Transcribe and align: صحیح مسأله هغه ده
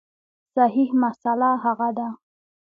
صحیح 0.55 0.89
مسأله 1.03 1.51
هغه 1.63 1.89
ده 1.97 2.07